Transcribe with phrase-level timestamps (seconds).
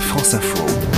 [0.00, 0.95] France Info.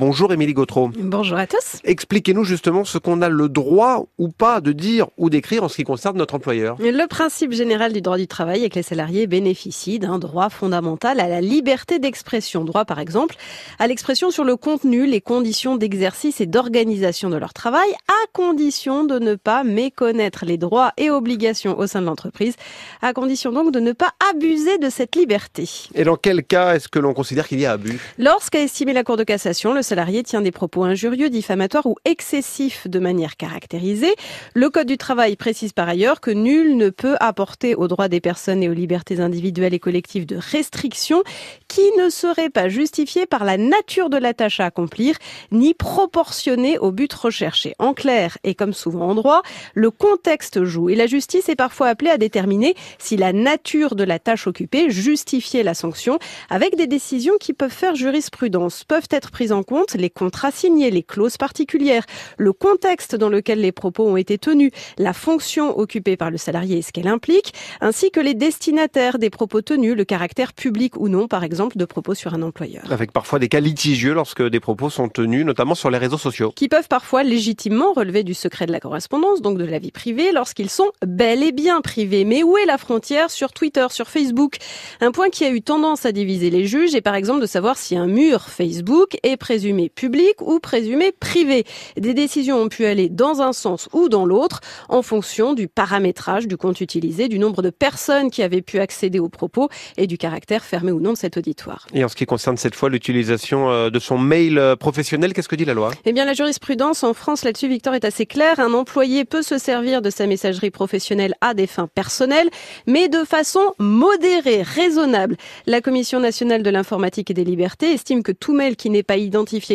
[0.00, 0.90] Bonjour Émilie Gautreau.
[0.96, 1.78] Bonjour à tous.
[1.84, 5.76] Expliquez-nous justement ce qu'on a le droit ou pas de dire ou d'écrire en ce
[5.76, 6.78] qui concerne notre employeur.
[6.80, 11.20] Le principe général du droit du travail est que les salariés bénéficient d'un droit fondamental
[11.20, 12.64] à la liberté d'expression.
[12.64, 13.36] Droit par exemple
[13.78, 19.04] à l'expression sur le contenu, les conditions d'exercice et d'organisation de leur travail, à condition
[19.04, 22.54] de ne pas méconnaître les droits et obligations au sein de l'entreprise,
[23.02, 25.68] à condition donc de ne pas abuser de cette liberté.
[25.94, 28.00] Et dans quel cas est-ce que l'on considère qu'il y a abus?
[28.16, 32.86] Lorsqu'a estimé la Cour de cassation, le salarié tient des propos injurieux, diffamatoires ou excessifs
[32.86, 34.14] de manière caractérisée.
[34.54, 38.20] Le Code du travail précise par ailleurs que nul ne peut apporter aux droits des
[38.20, 41.24] personnes et aux libertés individuelles et collectives de restrictions
[41.66, 45.16] qui ne seraient pas justifiées par la nature de la tâche à accomplir
[45.50, 47.74] ni proportionnées au but recherché.
[47.80, 49.42] En clair, et comme souvent en droit,
[49.74, 54.04] le contexte joue et la justice est parfois appelée à déterminer si la nature de
[54.04, 59.32] la tâche occupée justifiait la sanction avec des décisions qui peuvent faire jurisprudence, peuvent être
[59.32, 62.04] prises en compte les contrats signés, les clauses particulières,
[62.38, 66.78] le contexte dans lequel les propos ont été tenus, la fonction occupée par le salarié
[66.78, 71.08] et ce qu'elle implique, ainsi que les destinataires des propos tenus, le caractère public ou
[71.08, 72.82] non, par exemple, de propos sur un employeur.
[72.90, 76.52] Avec parfois des cas litigieux lorsque des propos sont tenus, notamment sur les réseaux sociaux.
[76.54, 80.32] Qui peuvent parfois légitimement relever du secret de la correspondance, donc de la vie privée,
[80.32, 82.24] lorsqu'ils sont bel et bien privés.
[82.24, 83.30] Mais où est la frontière?
[83.30, 84.56] Sur Twitter, sur Facebook
[85.00, 87.76] Un point qui a eu tendance à diviser les juges est par exemple de savoir
[87.76, 91.64] si un mur Facebook est présumé public ou présumé privé.
[91.98, 96.48] Des décisions ont pu aller dans un sens ou dans l'autre en fonction du paramétrage
[96.48, 100.16] du compte utilisé, du nombre de personnes qui avaient pu accéder aux propos et du
[100.16, 101.86] caractère fermé ou non de cet auditoire.
[101.92, 105.48] Et en ce qui concerne cette fois l'utilisation euh, de son mail euh, professionnel, qu'est-ce
[105.48, 105.90] que dit la loi?
[106.06, 108.60] Eh bien, la jurisprudence en France là-dessus, Victor, est assez claire.
[108.60, 112.48] Un employé peut se servir de sa messagerie professionnelle à des fins personnelles,
[112.86, 115.36] mais de façon modérée, raisonnable.
[115.66, 119.18] La Commission nationale de l'informatique et des libertés estime que tout mail qui n'est pas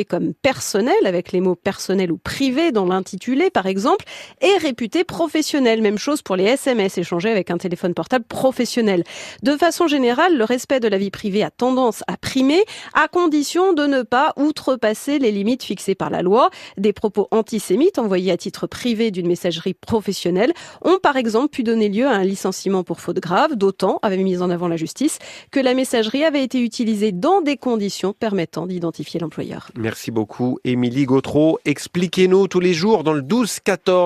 [0.08, 4.06] comme personnel, avec les mots personnel ou privé dans l'intitulé par exemple,
[4.42, 5.82] est réputé professionnel.
[5.82, 9.04] Même chose pour les SMS échangés avec un téléphone portable professionnel.
[9.44, 12.64] De façon générale, le respect de la vie privée a tendance à primer,
[12.94, 16.50] à condition de ne pas outrepasser les limites fixées par la loi.
[16.78, 20.54] Des propos antisémites envoyés à titre privé d'une messagerie professionnelle
[20.84, 24.42] ont par exemple pu donner lieu à un licenciement pour faute grave, d'autant, avait mis
[24.42, 25.20] en avant la justice,
[25.52, 29.65] que la messagerie avait été utilisée dans des conditions permettant d'identifier l'employeur.
[29.76, 31.60] Merci beaucoup, Émilie Gautreau.
[31.66, 33.92] Expliquez-nous tous les jours dans le 12-14.